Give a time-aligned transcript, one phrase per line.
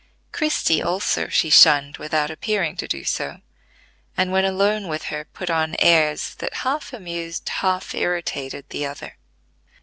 [0.31, 3.41] Christie also she shunned without appearing to do so,
[4.17, 9.17] and when alone with her put on airs that half amused, half irritated the other.